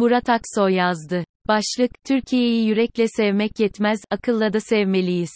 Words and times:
Murat 0.00 0.28
Aksoy 0.28 0.74
yazdı. 0.74 1.24
Başlık, 1.48 1.90
Türkiye'yi 2.06 2.66
yürekle 2.66 3.08
sevmek 3.08 3.60
yetmez, 3.60 4.00
akılla 4.10 4.52
da 4.52 4.60
sevmeliyiz. 4.60 5.30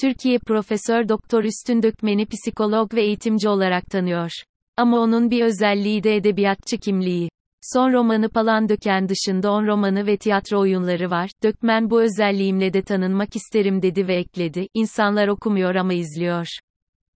Türkiye 0.00 0.38
Profesör 0.38 1.08
Doktor 1.08 1.44
Üstün 1.44 1.82
Dökmen'i 1.82 2.26
psikolog 2.26 2.94
ve 2.94 3.02
eğitimci 3.02 3.48
olarak 3.48 3.86
tanıyor. 3.86 4.30
Ama 4.76 4.98
onun 4.98 5.30
bir 5.30 5.42
özelliği 5.42 6.02
de 6.02 6.16
edebiyatçı 6.16 6.78
kimliği. 6.78 7.28
Son 7.62 7.92
romanı 7.92 8.28
Palandöken 8.28 9.08
dışında 9.08 9.52
10 9.52 9.66
romanı 9.66 10.06
ve 10.06 10.16
tiyatro 10.16 10.60
oyunları 10.60 11.10
var. 11.10 11.30
Dökmen 11.42 11.90
bu 11.90 12.02
özelliğimle 12.02 12.72
de 12.72 12.82
tanınmak 12.82 13.36
isterim 13.36 13.82
dedi 13.82 14.08
ve 14.08 14.16
ekledi. 14.16 14.66
İnsanlar 14.74 15.28
okumuyor 15.28 15.74
ama 15.74 15.92
izliyor. 15.92 16.46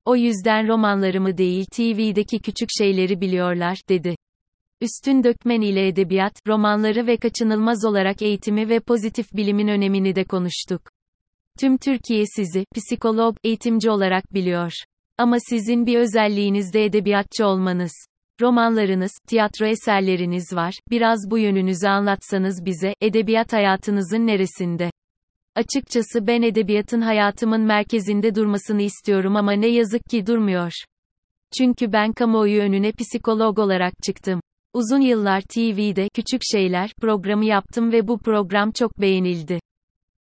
O 0.04 0.16
yüzden 0.16 0.68
romanlarımı 0.68 1.38
değil 1.38 1.64
TV'deki 1.72 2.38
küçük 2.38 2.68
şeyleri 2.78 3.20
biliyorlar, 3.20 3.78
dedi. 3.88 4.16
Üstün 4.80 5.24
Dökmen 5.24 5.60
ile 5.60 5.88
edebiyat, 5.88 6.32
romanları 6.46 7.06
ve 7.06 7.16
kaçınılmaz 7.16 7.84
olarak 7.84 8.22
eğitimi 8.22 8.68
ve 8.68 8.80
pozitif 8.80 9.32
bilimin 9.36 9.68
önemini 9.68 10.14
de 10.14 10.24
konuştuk. 10.24 10.82
Tüm 11.60 11.78
Türkiye 11.78 12.24
sizi, 12.36 12.64
psikolog, 12.74 13.36
eğitimci 13.44 13.90
olarak 13.90 14.34
biliyor. 14.34 14.72
Ama 15.18 15.36
sizin 15.40 15.86
bir 15.86 15.98
özelliğiniz 15.98 16.72
de 16.72 16.84
edebiyatçı 16.84 17.46
olmanız. 17.46 17.92
Romanlarınız, 18.40 19.10
tiyatro 19.26 19.66
eserleriniz 19.66 20.52
var, 20.52 20.74
biraz 20.90 21.30
bu 21.30 21.38
yönünüzü 21.38 21.88
anlatsanız 21.88 22.64
bize, 22.64 22.94
edebiyat 23.00 23.52
hayatınızın 23.52 24.26
neresinde? 24.26 24.90
Açıkçası 25.54 26.26
ben 26.26 26.42
edebiyatın 26.42 27.00
hayatımın 27.00 27.60
merkezinde 27.60 28.34
durmasını 28.34 28.82
istiyorum 28.82 29.36
ama 29.36 29.52
ne 29.52 29.68
yazık 29.68 30.04
ki 30.04 30.26
durmuyor. 30.26 30.72
Çünkü 31.58 31.92
ben 31.92 32.12
kamuoyu 32.12 32.60
önüne 32.60 32.92
psikolog 32.92 33.58
olarak 33.58 33.92
çıktım. 34.02 34.40
Uzun 34.78 35.00
yıllar 35.00 35.40
TV'de 35.40 36.08
Küçük 36.08 36.40
Şeyler 36.52 36.90
programı 37.00 37.44
yaptım 37.44 37.92
ve 37.92 38.08
bu 38.08 38.18
program 38.18 38.70
çok 38.70 39.00
beğenildi. 39.00 39.60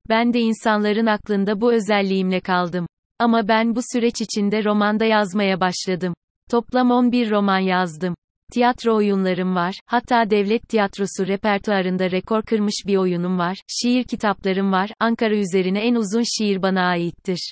Ben 0.10 0.34
de 0.34 0.40
insanların 0.40 1.06
aklında 1.06 1.62
bu 1.62 1.74
özelliğimle 1.74 2.40
kaldım. 2.40 2.88
Ama 3.20 3.48
ben 3.48 3.76
bu 3.76 3.80
süreç 3.94 4.22
içinde 4.22 4.64
romanda 4.64 5.06
yazmaya 5.06 5.60
başladım. 5.60 6.14
Toplam 6.50 6.92
11 6.92 7.32
roman 7.32 7.60
yazdım. 7.60 8.16
Tiyatro 8.52 8.96
oyunlarım 8.96 9.56
var, 9.56 9.76
hatta 9.86 10.30
devlet 10.30 10.70
tiyatrosu 10.70 11.28
repertuarında 11.28 12.12
rekor 12.12 12.42
kırmış 12.42 12.84
bir 12.88 12.98
oyunum 12.98 13.40
var, 13.40 13.58
şiir 13.68 14.04
kitaplarım 14.04 14.72
var, 14.72 14.92
Ankara 15.00 15.36
üzerine 15.36 15.80
en 15.80 15.96
uzun 15.96 16.24
şiir 16.38 16.62
bana 16.62 16.82
aittir. 16.82 17.52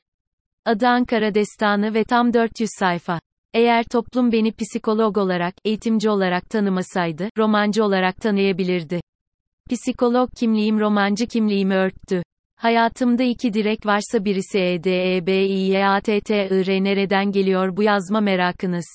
Adı 0.65 0.87
Ankara 0.87 1.35
Destanı 1.35 1.93
ve 1.93 2.03
tam 2.03 2.33
400 2.33 2.69
sayfa. 2.79 3.19
Eğer 3.55 3.83
toplum 3.83 4.31
beni 4.31 4.51
psikolog 4.51 5.17
olarak, 5.17 5.55
eğitimci 5.65 6.09
olarak 6.09 6.49
tanımasaydı, 6.49 7.29
romancı 7.37 7.83
olarak 7.83 8.17
tanıyabilirdi. 8.17 9.01
Psikolog 9.69 10.29
kimliğim 10.35 10.79
romancı 10.79 11.27
kimliğimi 11.27 11.75
örttü. 11.75 12.23
Hayatımda 12.55 13.23
iki 13.23 13.53
direk 13.53 13.85
varsa 13.85 14.25
birisi 14.25 14.59
E, 14.59 14.83
D, 14.83 15.15
E, 15.15 15.27
B, 15.27 15.45
I, 15.45 15.51
Y, 15.51 15.87
A, 15.87 16.01
T, 16.01 16.21
T, 16.21 16.47
I, 16.47 16.67
R. 16.67 16.83
Nereden 16.83 17.31
geliyor 17.31 17.77
bu 17.77 17.83
yazma 17.83 18.21
merakınız? 18.21 18.85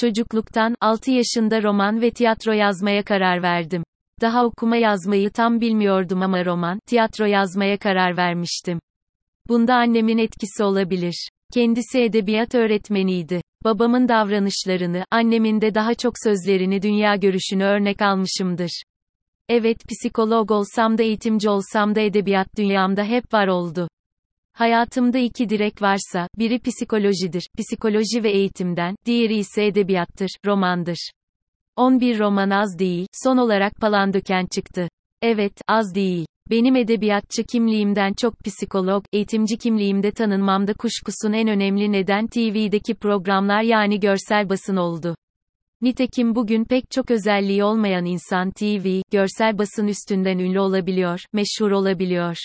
Çocukluktan, 0.00 0.74
6 0.80 1.10
yaşında 1.10 1.62
roman 1.62 2.00
ve 2.00 2.10
tiyatro 2.10 2.52
yazmaya 2.52 3.02
karar 3.02 3.42
verdim. 3.42 3.82
Daha 4.20 4.44
okuma 4.44 4.76
yazmayı 4.76 5.30
tam 5.30 5.60
bilmiyordum 5.60 6.22
ama 6.22 6.44
roman, 6.44 6.78
tiyatro 6.86 7.24
yazmaya 7.24 7.78
karar 7.78 8.16
vermiştim. 8.16 8.80
Bunda 9.48 9.74
annemin 9.74 10.18
etkisi 10.18 10.62
olabilir. 10.62 11.28
Kendisi 11.54 12.00
edebiyat 12.00 12.54
öğretmeniydi. 12.54 13.40
Babamın 13.64 14.08
davranışlarını, 14.08 15.04
annemin 15.10 15.60
de 15.60 15.74
daha 15.74 15.94
çok 15.94 16.12
sözlerini 16.24 16.82
dünya 16.82 17.16
görüşünü 17.16 17.64
örnek 17.64 18.02
almışımdır. 18.02 18.82
Evet 19.48 19.78
psikolog 19.88 20.50
olsam 20.50 20.98
da 20.98 21.02
eğitimci 21.02 21.50
olsam 21.50 21.94
da 21.94 22.00
edebiyat 22.00 22.48
dünyamda 22.56 23.04
hep 23.04 23.34
var 23.34 23.46
oldu. 23.48 23.88
Hayatımda 24.52 25.18
iki 25.18 25.48
direk 25.48 25.82
varsa, 25.82 26.28
biri 26.38 26.58
psikolojidir, 26.58 27.48
psikoloji 27.58 28.22
ve 28.22 28.30
eğitimden, 28.30 28.96
diğeri 29.04 29.36
ise 29.36 29.66
edebiyattır, 29.66 30.30
romandır. 30.46 31.10
11 31.76 32.18
roman 32.18 32.50
az 32.50 32.78
değil, 32.78 33.06
son 33.24 33.36
olarak 33.36 33.74
Palandöken 33.80 34.46
çıktı. 34.54 34.88
Evet, 35.22 35.52
az 35.68 35.94
değil. 35.94 36.26
Benim 36.50 36.76
edebiyatçı 36.76 37.44
kimliğimden 37.44 38.12
çok 38.12 38.34
psikolog, 38.44 39.04
eğitimci 39.12 39.56
kimliğimde 39.58 40.10
tanınmamda 40.10 40.74
kuşkusun 40.74 41.32
en 41.32 41.48
önemli 41.48 41.92
neden 41.92 42.26
TV'deki 42.26 42.94
programlar 42.94 43.62
yani 43.62 44.00
görsel 44.00 44.48
basın 44.48 44.76
oldu. 44.76 45.14
Nitekim 45.80 46.34
bugün 46.34 46.64
pek 46.64 46.90
çok 46.90 47.10
özelliği 47.10 47.64
olmayan 47.64 48.04
insan 48.04 48.50
TV, 48.50 49.00
görsel 49.12 49.58
basın 49.58 49.86
üstünden 49.86 50.38
ünlü 50.38 50.60
olabiliyor, 50.60 51.20
meşhur 51.32 51.70
olabiliyor. 51.70 52.36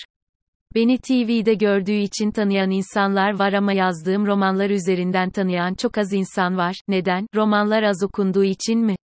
Beni 0.74 0.98
TV'de 0.98 1.54
gördüğü 1.54 1.92
için 1.98 2.30
tanıyan 2.30 2.70
insanlar 2.70 3.38
var 3.38 3.52
ama 3.52 3.72
yazdığım 3.72 4.26
romanlar 4.26 4.70
üzerinden 4.70 5.30
tanıyan 5.30 5.74
çok 5.74 5.98
az 5.98 6.12
insan 6.12 6.56
var. 6.56 6.80
Neden? 6.88 7.26
Romanlar 7.34 7.82
az 7.82 8.02
okunduğu 8.02 8.44
için 8.44 8.78
mi? 8.80 8.96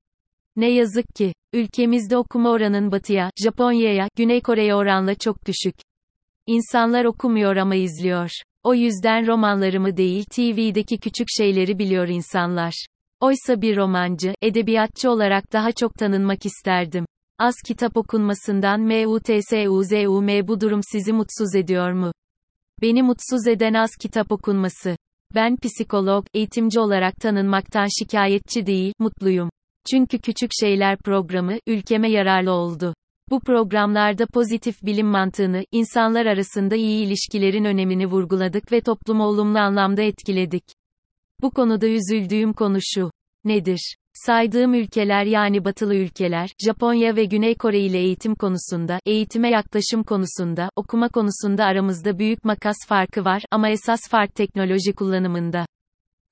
Ne 0.59 0.71
yazık 0.71 1.15
ki, 1.15 1.33
ülkemizde 1.53 2.17
okuma 2.17 2.51
oranın 2.51 2.93
batıya, 2.93 3.31
Japonya'ya, 3.43 4.09
Güney 4.17 4.41
Kore'ye 4.41 4.75
oranla 4.75 5.15
çok 5.15 5.47
düşük. 5.47 5.75
İnsanlar 6.47 7.05
okumuyor 7.05 7.57
ama 7.57 7.75
izliyor. 7.75 8.31
O 8.63 8.75
yüzden 8.75 9.27
romanlarımı 9.27 9.97
değil 9.97 10.25
TV'deki 10.25 10.99
küçük 10.99 11.27
şeyleri 11.37 11.79
biliyor 11.79 12.09
insanlar. 12.09 12.87
Oysa 13.21 13.63
bir 13.63 13.77
romancı, 13.77 14.35
edebiyatçı 14.43 15.11
olarak 15.11 15.53
daha 15.53 15.73
çok 15.73 15.95
tanınmak 15.95 16.47
isterdim. 16.47 17.07
Az 17.39 17.55
kitap 17.67 17.97
okunmasından 17.97 18.81
MUTSUZUM 18.81 20.49
bu 20.49 20.61
durum 20.61 20.81
sizi 20.93 21.13
mutsuz 21.13 21.55
ediyor 21.55 21.93
mu? 21.93 22.13
Beni 22.83 23.03
mutsuz 23.03 23.47
eden 23.47 23.75
az 23.75 23.91
kitap 24.01 24.33
okunması. 24.33 24.97
Ben 25.35 25.57
psikolog, 25.57 26.27
eğitimci 26.35 26.81
olarak 26.81 27.17
tanınmaktan 27.17 27.87
şikayetçi 27.99 28.67
değil, 28.67 28.93
mutluyum. 28.99 29.51
Çünkü 29.91 30.19
Küçük 30.19 30.51
Şeyler 30.61 30.97
programı, 30.97 31.59
ülkeme 31.67 32.11
yararlı 32.11 32.53
oldu. 32.53 32.95
Bu 33.31 33.41
programlarda 33.41 34.27
pozitif 34.27 34.83
bilim 34.83 35.07
mantığını, 35.07 35.65
insanlar 35.73 36.27
arasında 36.27 36.77
iyi 36.77 37.07
ilişkilerin 37.07 37.65
önemini 37.65 38.07
vurguladık 38.07 38.73
ve 38.73 38.81
toplumu 38.81 39.25
olumlu 39.25 39.59
anlamda 39.59 40.03
etkiledik. 40.03 40.65
Bu 41.43 41.51
konuda 41.51 41.87
üzüldüğüm 41.87 42.53
konu 42.53 42.79
şu. 42.81 43.11
Nedir? 43.45 43.97
Saydığım 44.15 44.75
ülkeler 44.75 45.25
yani 45.25 45.65
batılı 45.65 45.95
ülkeler, 45.95 46.51
Japonya 46.65 47.17
ve 47.17 47.25
Güney 47.25 47.55
Kore 47.55 47.81
ile 47.81 47.99
eğitim 47.99 48.35
konusunda, 48.35 49.01
eğitime 49.07 49.51
yaklaşım 49.51 50.03
konusunda, 50.03 50.71
okuma 50.77 51.09
konusunda 51.09 51.65
aramızda 51.65 52.19
büyük 52.19 52.45
makas 52.45 52.77
farkı 52.89 53.25
var 53.25 53.43
ama 53.51 53.69
esas 53.69 54.01
fark 54.11 54.35
teknoloji 54.35 54.93
kullanımında. 54.93 55.67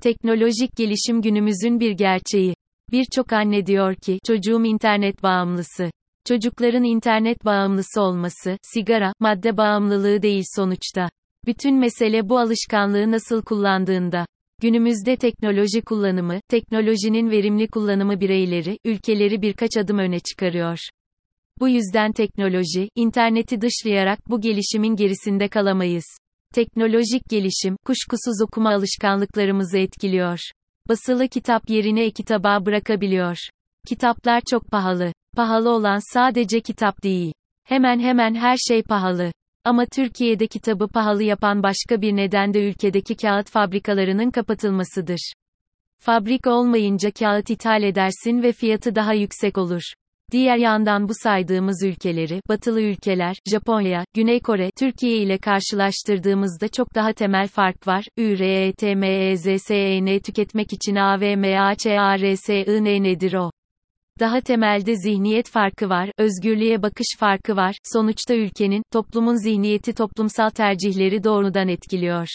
Teknolojik 0.02 0.76
gelişim 0.76 1.22
günümüzün 1.22 1.80
bir 1.80 1.90
gerçeği. 1.90 2.55
Birçok 2.92 3.32
anne 3.32 3.66
diyor 3.66 3.94
ki, 3.94 4.18
çocuğum 4.26 4.64
internet 4.64 5.22
bağımlısı. 5.22 5.90
Çocukların 6.24 6.84
internet 6.84 7.44
bağımlısı 7.44 8.00
olması, 8.00 8.58
sigara, 8.62 9.12
madde 9.20 9.56
bağımlılığı 9.56 10.22
değil 10.22 10.44
sonuçta. 10.56 11.08
Bütün 11.46 11.78
mesele 11.78 12.28
bu 12.28 12.38
alışkanlığı 12.38 13.10
nasıl 13.10 13.42
kullandığında. 13.42 14.26
Günümüzde 14.62 15.16
teknoloji 15.16 15.80
kullanımı, 15.82 16.40
teknolojinin 16.48 17.30
verimli 17.30 17.68
kullanımı 17.68 18.20
bireyleri, 18.20 18.78
ülkeleri 18.84 19.42
birkaç 19.42 19.76
adım 19.76 19.98
öne 19.98 20.20
çıkarıyor. 20.20 20.78
Bu 21.60 21.68
yüzden 21.68 22.12
teknoloji, 22.12 22.88
interneti 22.94 23.60
dışlayarak 23.60 24.18
bu 24.30 24.40
gelişimin 24.40 24.96
gerisinde 24.96 25.48
kalamayız. 25.48 26.04
Teknolojik 26.54 27.22
gelişim, 27.30 27.76
kuşkusuz 27.84 28.42
okuma 28.42 28.70
alışkanlıklarımızı 28.74 29.78
etkiliyor. 29.78 30.38
Basılı 30.88 31.28
kitap 31.28 31.70
yerine 31.70 32.04
e-kitaba 32.04 32.66
bırakabiliyor. 32.66 33.36
Kitaplar 33.88 34.42
çok 34.50 34.70
pahalı. 34.70 35.12
Pahalı 35.36 35.70
olan 35.70 36.12
sadece 36.14 36.60
kitap 36.60 37.02
değil. 37.02 37.32
Hemen 37.64 37.98
hemen 37.98 38.34
her 38.34 38.56
şey 38.56 38.82
pahalı. 38.82 39.32
Ama 39.64 39.86
Türkiye'de 39.86 40.46
kitabı 40.46 40.88
pahalı 40.88 41.22
yapan 41.22 41.62
başka 41.62 42.00
bir 42.00 42.16
neden 42.16 42.54
de 42.54 42.68
ülkedeki 42.68 43.16
kağıt 43.16 43.50
fabrikalarının 43.50 44.30
kapatılmasıdır. 44.30 45.32
Fabrika 45.98 46.50
olmayınca 46.50 47.10
kağıt 47.10 47.50
ithal 47.50 47.82
edersin 47.82 48.42
ve 48.42 48.52
fiyatı 48.52 48.94
daha 48.94 49.12
yüksek 49.12 49.58
olur. 49.58 49.82
Diğer 50.32 50.56
yandan 50.56 51.08
bu 51.08 51.12
saydığımız 51.22 51.82
ülkeleri, 51.84 52.40
batılı 52.48 52.82
ülkeler, 52.82 53.36
Japonya, 53.50 54.04
Güney 54.14 54.40
Kore, 54.40 54.70
Türkiye 54.78 55.16
ile 55.16 55.38
karşılaştırdığımızda 55.38 56.68
çok 56.68 56.94
daha 56.94 57.12
temel 57.12 57.48
fark 57.48 57.86
var. 57.86 58.04
ÜRETMEZSEN 58.18 60.18
tüketmek 60.18 60.72
için 60.72 60.96
AVMAÇARSIN 60.96 62.84
nedir 63.04 63.34
o? 63.34 63.50
Daha 64.20 64.40
temelde 64.40 64.96
zihniyet 64.96 65.50
farkı 65.50 65.88
var, 65.88 66.10
özgürlüğe 66.18 66.82
bakış 66.82 67.08
farkı 67.18 67.56
var. 67.56 67.76
Sonuçta 67.92 68.34
ülkenin, 68.34 68.82
toplumun 68.92 69.44
zihniyeti 69.44 69.94
toplumsal 69.94 70.50
tercihleri 70.50 71.24
doğrudan 71.24 71.68
etkiliyor. 71.68 72.28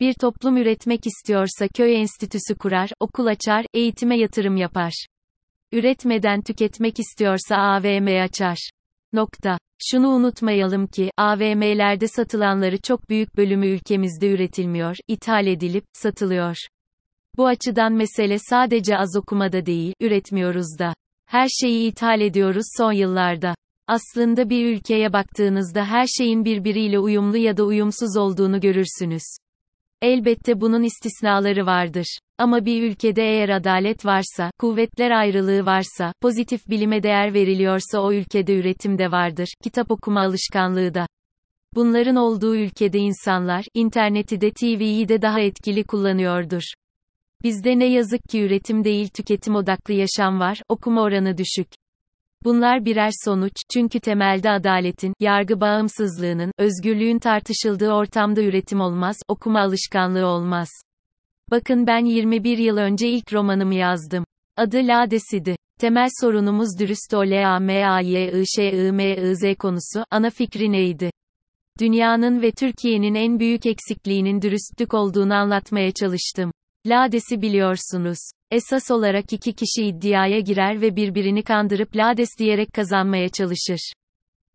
Bir 0.00 0.14
toplum 0.14 0.56
üretmek 0.56 1.06
istiyorsa 1.06 1.68
köy 1.68 2.00
enstitüsü 2.00 2.54
kurar, 2.58 2.90
okul 3.00 3.26
açar, 3.26 3.66
eğitime 3.74 4.18
yatırım 4.18 4.56
yapar. 4.56 5.06
Üretmeden 5.76 6.42
tüketmek 6.42 6.98
istiyorsa 6.98 7.56
AVM 7.56 8.22
açar. 8.24 8.70
Nokta. 9.12 9.58
Şunu 9.90 10.08
unutmayalım 10.08 10.86
ki, 10.86 11.10
AVM'lerde 11.16 12.08
satılanları 12.08 12.78
çok 12.80 13.08
büyük 13.08 13.36
bölümü 13.36 13.66
ülkemizde 13.66 14.30
üretilmiyor, 14.30 14.96
ithal 15.08 15.46
edilip, 15.46 15.84
satılıyor. 15.92 16.56
Bu 17.36 17.46
açıdan 17.46 17.92
mesele 17.92 18.38
sadece 18.38 18.98
az 18.98 19.16
okumada 19.16 19.66
değil, 19.66 19.94
üretmiyoruz 20.00 20.78
da. 20.78 20.94
Her 21.26 21.48
şeyi 21.48 21.88
ithal 21.88 22.20
ediyoruz 22.20 22.66
son 22.76 22.92
yıllarda. 22.92 23.54
Aslında 23.86 24.50
bir 24.50 24.76
ülkeye 24.76 25.12
baktığınızda 25.12 25.84
her 25.84 26.06
şeyin 26.06 26.44
birbiriyle 26.44 26.98
uyumlu 26.98 27.36
ya 27.36 27.56
da 27.56 27.64
uyumsuz 27.64 28.16
olduğunu 28.16 28.60
görürsünüz. 28.60 29.36
Elbette 30.02 30.60
bunun 30.60 30.82
istisnaları 30.82 31.66
vardır. 31.66 32.18
Ama 32.38 32.64
bir 32.64 32.82
ülkede 32.82 33.22
eğer 33.22 33.48
adalet 33.48 34.06
varsa, 34.06 34.50
kuvvetler 34.58 35.10
ayrılığı 35.10 35.66
varsa, 35.66 36.12
pozitif 36.20 36.68
bilime 36.68 37.02
değer 37.02 37.34
veriliyorsa 37.34 38.00
o 38.00 38.12
ülkede 38.12 38.54
üretim 38.54 38.98
de 38.98 39.10
vardır, 39.10 39.48
kitap 39.62 39.90
okuma 39.90 40.20
alışkanlığı 40.20 40.94
da. 40.94 41.06
Bunların 41.74 42.16
olduğu 42.16 42.56
ülkede 42.56 42.98
insanlar, 42.98 43.64
interneti 43.74 44.40
de 44.40 44.50
TV'yi 44.50 45.08
de 45.08 45.22
daha 45.22 45.40
etkili 45.40 45.84
kullanıyordur. 45.84 46.62
Bizde 47.42 47.78
ne 47.78 47.86
yazık 47.86 48.24
ki 48.28 48.42
üretim 48.42 48.84
değil 48.84 49.08
tüketim 49.08 49.54
odaklı 49.54 49.94
yaşam 49.94 50.40
var, 50.40 50.62
okuma 50.68 51.02
oranı 51.02 51.38
düşük. 51.38 51.68
Bunlar 52.44 52.84
birer 52.84 53.10
sonuç, 53.24 53.52
çünkü 53.72 54.00
temelde 54.00 54.50
adaletin, 54.50 55.14
yargı 55.20 55.60
bağımsızlığının, 55.60 56.52
özgürlüğün 56.58 57.18
tartışıldığı 57.18 57.92
ortamda 57.92 58.42
üretim 58.42 58.80
olmaz, 58.80 59.16
okuma 59.28 59.60
alışkanlığı 59.60 60.26
olmaz. 60.26 60.68
Bakın 61.50 61.86
ben 61.86 62.04
21 62.04 62.58
yıl 62.58 62.76
önce 62.76 63.08
ilk 63.08 63.32
romanımı 63.32 63.74
yazdım. 63.74 64.24
Adı 64.56 64.76
Lades'idi. 64.76 65.56
Temel 65.80 66.08
sorunumuz 66.20 66.78
dürüst 66.78 67.14
o 67.14 67.26
l 67.26 67.54
a 67.54 67.58
m 67.58 67.88
a 67.88 68.00
y 68.00 68.40
i 68.40 68.44
ş 68.56 68.72
i 68.72 68.92
m 68.92 69.16
i 69.16 69.36
z 69.36 69.54
konusu, 69.58 70.04
ana 70.10 70.30
fikri 70.30 70.72
neydi? 70.72 71.10
Dünyanın 71.80 72.42
ve 72.42 72.50
Türkiye'nin 72.50 73.14
en 73.14 73.40
büyük 73.40 73.66
eksikliğinin 73.66 74.42
dürüstlük 74.42 74.94
olduğunu 74.94 75.34
anlatmaya 75.34 75.92
çalıştım. 75.92 76.52
Lades'i 76.86 77.42
biliyorsunuz. 77.42 78.18
Esas 78.50 78.90
olarak 78.90 79.32
iki 79.32 79.52
kişi 79.52 79.86
iddiaya 79.86 80.40
girer 80.40 80.80
ve 80.80 80.96
birbirini 80.96 81.42
kandırıp 81.42 81.96
Lades 81.96 82.28
diyerek 82.38 82.72
kazanmaya 82.72 83.28
çalışır. 83.28 83.92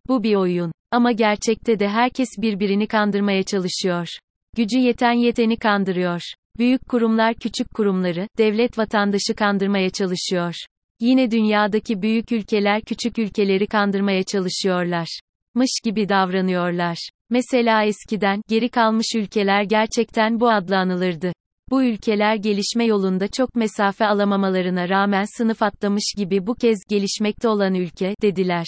Bu 0.08 0.22
bir 0.22 0.34
oyun. 0.34 0.72
Ama 0.90 1.12
gerçekte 1.12 1.78
de 1.78 1.88
herkes 1.88 2.28
birbirini 2.38 2.86
kandırmaya 2.86 3.42
çalışıyor. 3.42 4.08
Gücü 4.56 4.78
yeten 4.78 5.12
yeteni 5.12 5.56
kandırıyor. 5.56 6.20
Büyük 6.58 6.88
kurumlar 6.88 7.34
küçük 7.34 7.70
kurumları, 7.74 8.28
devlet 8.38 8.78
vatandaşı 8.78 9.34
kandırmaya 9.36 9.90
çalışıyor. 9.90 10.54
Yine 11.00 11.30
dünyadaki 11.30 12.02
büyük 12.02 12.32
ülkeler 12.32 12.82
küçük 12.82 13.18
ülkeleri 13.18 13.66
kandırmaya 13.66 14.22
çalışıyorlar. 14.22 15.20
Mış 15.54 15.70
gibi 15.84 16.08
davranıyorlar. 16.08 17.08
Mesela 17.30 17.84
eskiden, 17.84 18.42
geri 18.48 18.68
kalmış 18.68 19.06
ülkeler 19.16 19.62
gerçekten 19.62 20.40
bu 20.40 20.50
adla 20.50 20.78
anılırdı. 20.78 21.32
Bu 21.72 21.84
ülkeler 21.84 22.36
gelişme 22.36 22.84
yolunda 22.84 23.28
çok 23.28 23.56
mesafe 23.56 24.06
alamamalarına 24.06 24.88
rağmen 24.88 25.24
sınıf 25.36 25.62
atlamış 25.62 26.14
gibi 26.16 26.46
bu 26.46 26.54
kez 26.54 26.78
gelişmekte 26.88 27.48
olan 27.48 27.74
ülke, 27.74 28.14
dediler. 28.22 28.66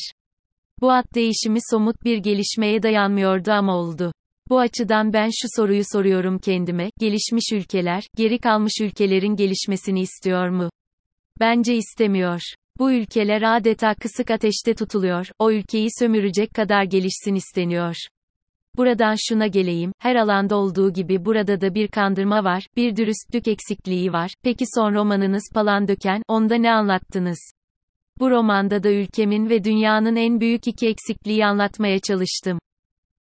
Bu 0.80 0.92
ad 0.92 1.14
değişimi 1.14 1.58
somut 1.70 2.04
bir 2.04 2.18
gelişmeye 2.18 2.82
dayanmıyordu 2.82 3.50
ama 3.50 3.76
oldu. 3.76 4.12
Bu 4.48 4.58
açıdan 4.58 5.12
ben 5.12 5.30
şu 5.40 5.48
soruyu 5.56 5.82
soruyorum 5.92 6.38
kendime, 6.38 6.90
gelişmiş 6.98 7.52
ülkeler, 7.52 8.04
geri 8.16 8.38
kalmış 8.38 8.72
ülkelerin 8.80 9.36
gelişmesini 9.36 10.00
istiyor 10.00 10.48
mu? 10.48 10.70
Bence 11.40 11.74
istemiyor. 11.74 12.40
Bu 12.78 12.92
ülkeler 12.92 13.56
adeta 13.56 13.94
kısık 13.94 14.30
ateşte 14.30 14.74
tutuluyor, 14.74 15.26
o 15.38 15.50
ülkeyi 15.50 15.88
sömürecek 15.98 16.54
kadar 16.54 16.84
gelişsin 16.84 17.34
isteniyor. 17.34 17.96
Buradan 18.76 19.14
şuna 19.28 19.46
geleyim, 19.46 19.92
her 19.98 20.16
alanda 20.16 20.56
olduğu 20.56 20.92
gibi 20.92 21.24
burada 21.24 21.60
da 21.60 21.74
bir 21.74 21.88
kandırma 21.88 22.44
var, 22.44 22.66
bir 22.76 22.96
dürüstlük 22.96 23.48
eksikliği 23.48 24.12
var. 24.12 24.34
Peki 24.42 24.64
son 24.74 24.94
romanınız 24.94 25.50
Palandöken, 25.54 26.22
onda 26.28 26.54
ne 26.54 26.72
anlattınız? 26.72 27.52
Bu 28.20 28.30
romanda 28.30 28.82
da 28.82 28.90
ülkemin 28.90 29.50
ve 29.50 29.64
dünyanın 29.64 30.16
en 30.16 30.40
büyük 30.40 30.66
iki 30.66 30.88
eksikliği 30.88 31.46
anlatmaya 31.46 31.98
çalıştım. 31.98 32.58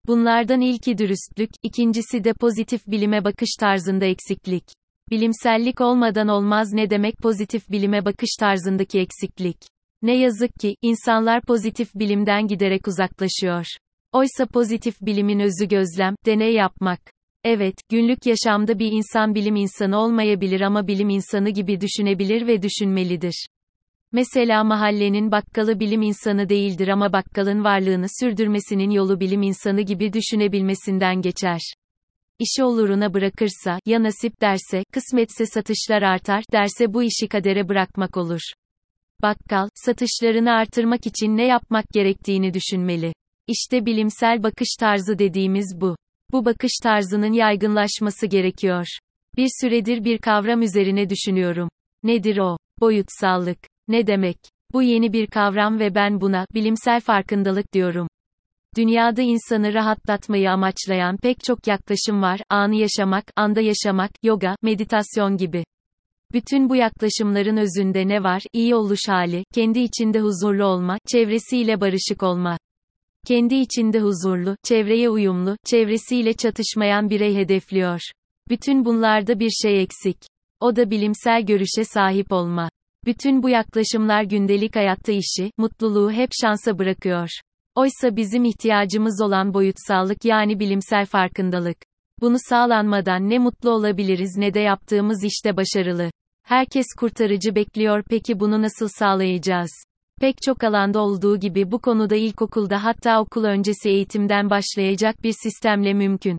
Bunlardan 0.07 0.61
ilki 0.61 0.97
dürüstlük, 0.97 1.49
ikincisi 1.63 2.23
de 2.23 2.33
pozitif 2.33 2.87
bilime 2.87 3.23
bakış 3.23 3.49
tarzında 3.59 4.05
eksiklik. 4.05 4.63
Bilimsellik 5.09 5.81
olmadan 5.81 6.27
olmaz 6.27 6.73
ne 6.73 6.89
demek 6.89 7.17
pozitif 7.17 7.69
bilime 7.71 8.05
bakış 8.05 8.29
tarzındaki 8.39 8.99
eksiklik? 8.99 9.57
Ne 10.01 10.17
yazık 10.17 10.55
ki, 10.59 10.75
insanlar 10.81 11.41
pozitif 11.41 11.95
bilimden 11.95 12.47
giderek 12.47 12.87
uzaklaşıyor. 12.87 13.65
Oysa 14.13 14.45
pozitif 14.45 15.01
bilimin 15.01 15.39
özü 15.39 15.67
gözlem, 15.67 16.15
deney 16.25 16.53
yapmak. 16.53 16.99
Evet, 17.43 17.75
günlük 17.89 18.25
yaşamda 18.25 18.79
bir 18.79 18.91
insan 18.91 19.35
bilim 19.35 19.55
insanı 19.55 19.97
olmayabilir 19.97 20.61
ama 20.61 20.87
bilim 20.87 21.09
insanı 21.09 21.49
gibi 21.49 21.81
düşünebilir 21.81 22.47
ve 22.47 22.61
düşünmelidir. 22.61 23.47
Mesela 24.11 24.63
mahallenin 24.63 25.31
bakkalı 25.31 25.79
bilim 25.79 26.01
insanı 26.01 26.49
değildir 26.49 26.87
ama 26.87 27.13
bakkalın 27.13 27.63
varlığını 27.63 28.05
sürdürmesinin 28.19 28.89
yolu 28.89 29.19
bilim 29.19 29.41
insanı 29.41 29.81
gibi 29.81 30.13
düşünebilmesinden 30.13 31.21
geçer. 31.21 31.59
İşi 32.39 32.63
oluruna 32.63 33.13
bırakırsa, 33.13 33.79
ya 33.85 34.03
nasip 34.03 34.41
derse, 34.41 34.83
kısmetse 34.91 35.45
satışlar 35.45 36.01
artar, 36.01 36.43
derse 36.51 36.93
bu 36.93 37.03
işi 37.03 37.27
kadere 37.27 37.69
bırakmak 37.69 38.17
olur. 38.17 38.41
Bakkal, 39.21 39.69
satışlarını 39.75 40.51
artırmak 40.51 41.07
için 41.07 41.37
ne 41.37 41.47
yapmak 41.47 41.85
gerektiğini 41.89 42.53
düşünmeli. 42.53 43.13
İşte 43.47 43.85
bilimsel 43.85 44.43
bakış 44.43 44.75
tarzı 44.79 45.19
dediğimiz 45.19 45.81
bu. 45.81 45.95
Bu 46.31 46.45
bakış 46.45 46.71
tarzının 46.83 47.33
yaygınlaşması 47.33 48.27
gerekiyor. 48.27 48.85
Bir 49.37 49.47
süredir 49.61 50.03
bir 50.03 50.17
kavram 50.17 50.61
üzerine 50.61 51.09
düşünüyorum. 51.09 51.69
Nedir 52.03 52.37
o? 52.37 52.57
Boyutsallık. 52.79 53.57
Ne 53.87 54.07
demek? 54.07 54.37
Bu 54.73 54.81
yeni 54.81 55.13
bir 55.13 55.27
kavram 55.27 55.79
ve 55.79 55.95
ben 55.95 56.21
buna 56.21 56.45
bilimsel 56.53 57.01
farkındalık 57.01 57.73
diyorum. 57.73 58.07
Dünyada 58.77 59.21
insanı 59.21 59.73
rahatlatmayı 59.73 60.51
amaçlayan 60.51 61.17
pek 61.17 61.43
çok 61.43 61.67
yaklaşım 61.67 62.21
var. 62.21 62.41
Anı 62.49 62.75
yaşamak, 62.75 63.23
anda 63.35 63.61
yaşamak, 63.61 64.11
yoga, 64.23 64.55
meditasyon 64.61 65.37
gibi. 65.37 65.63
Bütün 66.33 66.69
bu 66.69 66.75
yaklaşımların 66.75 67.57
özünde 67.57 68.07
ne 68.07 68.23
var? 68.23 68.41
İyi 68.53 68.75
oluş 68.75 68.99
hali, 69.07 69.43
kendi 69.53 69.79
içinde 69.79 70.19
huzurlu 70.19 70.65
olma, 70.65 70.97
çevresiyle 71.07 71.81
barışık 71.81 72.23
olma. 72.23 72.57
Kendi 73.27 73.55
içinde 73.55 73.99
huzurlu, 73.99 74.55
çevreye 74.63 75.09
uyumlu, 75.09 75.57
çevresiyle 75.65 76.33
çatışmayan 76.33 77.09
birey 77.09 77.35
hedefliyor. 77.35 77.99
Bütün 78.49 78.85
bunlarda 78.85 79.39
bir 79.39 79.49
şey 79.49 79.81
eksik. 79.81 80.17
O 80.59 80.75
da 80.75 80.91
bilimsel 80.91 81.45
görüşe 81.45 81.83
sahip 81.83 82.31
olma. 82.31 82.69
Bütün 83.05 83.43
bu 83.43 83.49
yaklaşımlar 83.49 84.23
gündelik 84.23 84.75
hayatta 84.75 85.11
işi, 85.11 85.51
mutluluğu 85.57 86.11
hep 86.11 86.29
şansa 86.41 86.79
bırakıyor. 86.79 87.29
Oysa 87.75 88.15
bizim 88.15 88.45
ihtiyacımız 88.45 89.21
olan 89.21 89.53
boyutsallık 89.53 90.25
yani 90.25 90.59
bilimsel 90.59 91.05
farkındalık. 91.05 91.77
Bunu 92.21 92.37
sağlanmadan 92.49 93.29
ne 93.29 93.39
mutlu 93.39 93.69
olabiliriz 93.69 94.37
ne 94.37 94.53
de 94.53 94.59
yaptığımız 94.59 95.23
işte 95.23 95.57
başarılı. 95.57 96.11
Herkes 96.43 96.85
kurtarıcı 96.99 97.55
bekliyor 97.55 98.03
peki 98.09 98.39
bunu 98.39 98.61
nasıl 98.61 98.87
sağlayacağız? 98.87 99.71
Pek 100.21 100.35
çok 100.41 100.63
alanda 100.63 100.99
olduğu 100.99 101.39
gibi 101.39 101.71
bu 101.71 101.79
konuda 101.79 102.15
ilkokulda 102.15 102.83
hatta 102.83 103.21
okul 103.21 103.43
öncesi 103.43 103.89
eğitimden 103.89 104.49
başlayacak 104.49 105.23
bir 105.23 105.33
sistemle 105.43 105.93
mümkün. 105.93 106.37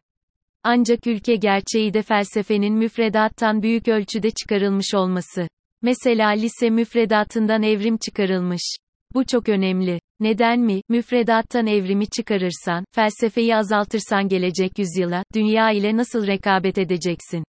Ancak 0.62 1.06
ülke 1.06 1.36
gerçeği 1.36 1.94
de 1.94 2.02
felsefenin 2.02 2.74
müfredattan 2.74 3.62
büyük 3.62 3.88
ölçüde 3.88 4.30
çıkarılmış 4.30 4.94
olması. 4.94 5.48
Mesela 5.82 6.28
lise 6.28 6.70
müfredatından 6.70 7.62
evrim 7.62 7.96
çıkarılmış. 7.96 8.76
Bu 9.14 9.24
çok 9.24 9.48
önemli. 9.48 10.00
Neden 10.20 10.60
mi? 10.60 10.80
Müfredattan 10.88 11.66
evrimi 11.66 12.06
çıkarırsan, 12.06 12.84
felsefeyi 12.94 13.56
azaltırsan 13.56 14.28
gelecek 14.28 14.78
yüzyıla, 14.78 15.24
dünya 15.34 15.70
ile 15.70 15.96
nasıl 15.96 16.26
rekabet 16.26 16.78
edeceksin? 16.78 17.44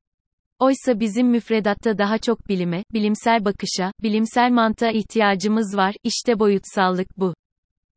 Oysa 0.60 1.00
bizim 1.00 1.27
müfredatta 1.27 1.98
daha 1.98 2.17
çok 2.17 2.50
bilime, 2.50 2.83
bilimsel 2.93 3.45
bakışa, 3.45 3.91
bilimsel 4.03 4.51
mantığa 4.51 4.91
ihtiyacımız 4.91 5.77
var, 5.77 5.95
işte 6.03 6.39
boyutsallık 6.39 7.17
bu. 7.17 7.33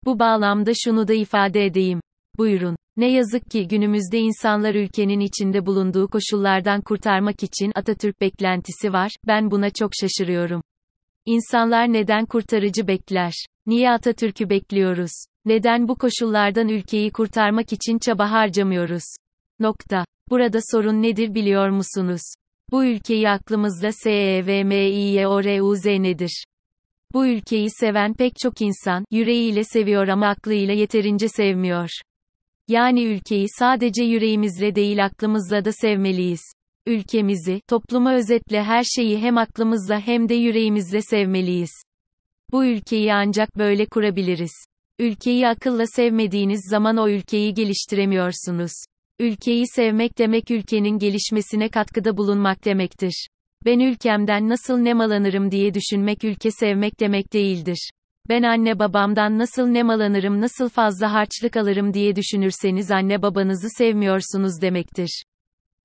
Bu 0.04 0.18
bağlamda 0.18 0.72
şunu 0.84 1.08
da 1.08 1.14
ifade 1.14 1.64
edeyim. 1.64 2.00
Buyurun. 2.38 2.76
Ne 2.96 3.12
yazık 3.12 3.50
ki 3.50 3.68
günümüzde 3.68 4.18
insanlar 4.18 4.74
ülkenin 4.74 5.20
içinde 5.20 5.66
bulunduğu 5.66 6.08
koşullardan 6.08 6.80
kurtarmak 6.80 7.42
için 7.42 7.72
Atatürk 7.74 8.20
beklentisi 8.20 8.92
var, 8.92 9.10
ben 9.26 9.50
buna 9.50 9.70
çok 9.70 9.90
şaşırıyorum. 10.00 10.62
İnsanlar 11.26 11.92
neden 11.92 12.26
kurtarıcı 12.26 12.88
bekler? 12.88 13.32
Niye 13.66 13.90
Atatürk'ü 13.90 14.50
bekliyoruz? 14.50 15.12
Neden 15.44 15.88
bu 15.88 15.96
koşullardan 15.96 16.68
ülkeyi 16.68 17.10
kurtarmak 17.12 17.72
için 17.72 17.98
çaba 17.98 18.30
harcamıyoruz? 18.30 19.04
Nokta. 19.60 20.04
Burada 20.30 20.58
sorun 20.72 21.02
nedir 21.02 21.34
biliyor 21.34 21.68
musunuz? 21.68 22.22
Bu 22.70 22.84
ülkeyi 22.84 23.28
aklımızda 23.28 23.92
SEVMİYORUZ 23.92 25.86
nedir? 25.86 26.44
Bu 27.12 27.26
ülkeyi 27.26 27.70
seven 27.70 28.14
pek 28.14 28.32
çok 28.42 28.60
insan, 28.60 29.04
yüreğiyle 29.10 29.64
seviyor 29.64 30.08
ama 30.08 30.28
aklıyla 30.28 30.74
yeterince 30.74 31.28
sevmiyor. 31.28 31.90
Yani 32.68 33.04
ülkeyi 33.04 33.46
sadece 33.48 34.04
yüreğimizle 34.04 34.74
değil 34.74 35.04
aklımızla 35.04 35.64
da 35.64 35.72
sevmeliyiz. 35.72 36.40
Ülkemizi, 36.86 37.60
toplumu 37.68 38.12
özetle 38.12 38.62
her 38.62 38.84
şeyi 38.84 39.18
hem 39.18 39.38
aklımızla 39.38 40.00
hem 40.00 40.28
de 40.28 40.34
yüreğimizle 40.34 41.02
sevmeliyiz. 41.02 41.70
Bu 42.52 42.64
ülkeyi 42.64 43.14
ancak 43.14 43.56
böyle 43.56 43.86
kurabiliriz. 43.86 44.52
Ülkeyi 44.98 45.48
akılla 45.48 45.86
sevmediğiniz 45.86 46.60
zaman 46.70 46.96
o 46.96 47.08
ülkeyi 47.08 47.54
geliştiremiyorsunuz. 47.54 48.72
Ülkeyi 49.18 49.64
sevmek 49.66 50.18
demek 50.18 50.50
ülkenin 50.50 50.98
gelişmesine 50.98 51.68
katkıda 51.68 52.16
bulunmak 52.16 52.64
demektir. 52.64 53.28
Ben 53.64 53.78
ülkemden 53.78 54.48
nasıl 54.48 54.78
nemalanırım 54.78 55.50
diye 55.50 55.74
düşünmek 55.74 56.24
ülke 56.24 56.50
sevmek 56.50 57.00
demek 57.00 57.32
değildir. 57.32 57.90
Ben 58.28 58.42
anne 58.42 58.78
babamdan 58.78 59.38
nasıl 59.38 59.66
nemalanırım 59.66 60.40
nasıl 60.40 60.68
fazla 60.68 61.12
harçlık 61.12 61.56
alırım 61.56 61.94
diye 61.94 62.16
düşünürseniz 62.16 62.90
anne 62.90 63.22
babanızı 63.22 63.68
sevmiyorsunuz 63.78 64.62
demektir. 64.62 65.24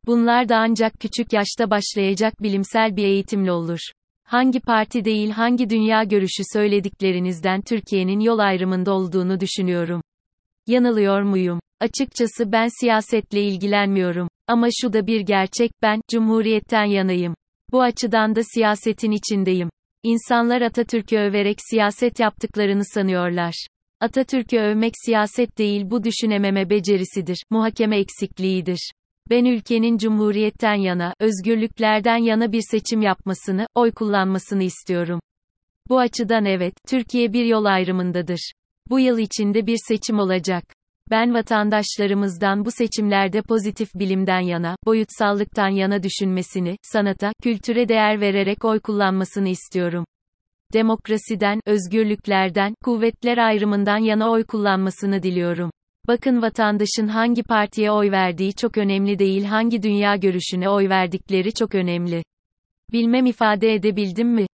Bunlar 0.05 0.50
da 0.50 0.57
ancak 0.57 0.93
küçük 1.00 1.33
yaşta 1.33 1.69
başlayacak 1.69 2.43
bilimsel 2.43 2.95
bir 2.95 3.03
eğitimle 3.03 3.51
olur. 3.51 3.79
Hangi 4.23 4.59
parti 4.59 5.05
değil 5.05 5.29
hangi 5.29 5.69
dünya 5.69 6.03
görüşü 6.03 6.43
söylediklerinizden 6.53 7.61
Türkiye'nin 7.61 8.19
yol 8.19 8.39
ayrımında 8.39 8.93
olduğunu 8.93 9.39
düşünüyorum. 9.39 10.01
Yanılıyor 10.67 11.21
muyum? 11.21 11.59
Açıkçası 11.81 12.51
ben 12.51 12.67
siyasetle 12.79 13.41
ilgilenmiyorum. 13.41 14.27
Ama 14.47 14.67
şu 14.81 14.93
da 14.93 15.07
bir 15.07 15.21
gerçek, 15.21 15.71
ben, 15.81 16.01
Cumhuriyet'ten 16.11 16.85
yanayım. 16.85 17.35
Bu 17.71 17.81
açıdan 17.81 18.35
da 18.35 18.41
siyasetin 18.43 19.11
içindeyim. 19.11 19.69
İnsanlar 20.03 20.61
Atatürk'ü 20.61 21.17
överek 21.17 21.57
siyaset 21.69 22.19
yaptıklarını 22.19 22.85
sanıyorlar. 22.85 23.67
Atatürk'ü 24.00 24.57
övmek 24.57 24.93
siyaset 25.05 25.57
değil 25.57 25.89
bu 25.89 26.03
düşünememe 26.03 26.69
becerisidir, 26.69 27.43
muhakeme 27.50 28.00
eksikliğidir. 28.00 28.91
Ben 29.29 29.45
ülkenin 29.45 29.97
cumhuriyetten 29.97 30.75
yana, 30.75 31.13
özgürlüklerden 31.19 32.17
yana 32.17 32.51
bir 32.51 32.61
seçim 32.71 33.01
yapmasını, 33.01 33.67
oy 33.75 33.91
kullanmasını 33.91 34.63
istiyorum. 34.63 35.19
Bu 35.89 36.00
açıdan 36.00 36.45
evet, 36.45 36.73
Türkiye 36.88 37.33
bir 37.33 37.45
yol 37.45 37.65
ayrımındadır. 37.65 38.51
Bu 38.89 39.00
yıl 39.00 39.17
içinde 39.17 39.67
bir 39.67 39.77
seçim 39.88 40.19
olacak. 40.19 40.63
Ben 41.12 41.34
vatandaşlarımızdan 41.34 42.65
bu 42.65 42.72
seçimlerde 42.72 43.41
pozitif 43.41 43.96
bilimden 43.96 44.39
yana, 44.39 44.75
boyutsallıktan 44.86 45.68
yana 45.68 46.03
düşünmesini, 46.03 46.77
sanata, 46.82 47.32
kültüre 47.44 47.89
değer 47.89 48.22
vererek 48.22 48.65
oy 48.65 48.80
kullanmasını 48.80 49.50
istiyorum. 49.50 50.06
Demokrasiden, 50.74 51.60
özgürlüklerden, 51.65 52.74
kuvvetler 52.84 53.38
ayrımından 53.38 53.98
yana 53.98 54.32
oy 54.32 54.44
kullanmasını 54.44 55.24
diliyorum. 55.24 55.72
Bakın 56.08 56.41
vatandaşın 56.41 57.08
hangi 57.08 57.44
partiye 57.44 57.91
oy 57.91 58.12
verdiği 58.12 58.53
çok 58.53 58.77
önemli 58.77 59.20
değil 59.20 59.44
hangi 59.44 59.84
dünya 59.84 60.15
görüşüne 60.15 60.70
oy 60.70 60.89
verdikleri 60.89 61.53
çok 61.53 61.75
önemli. 61.75 62.24
Bilmem 62.94 63.25
ifade 63.25 63.74
edebildim 63.74 64.27
mi? 64.27 64.46